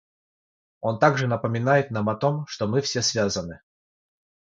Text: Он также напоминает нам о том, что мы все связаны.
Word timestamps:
Он 0.79 0.97
также 0.97 1.27
напоминает 1.27 1.91
нам 1.91 2.09
о 2.09 2.15
том, 2.15 2.47
что 2.47 2.65
мы 2.65 2.81
все 2.81 3.03
связаны. 3.03 3.61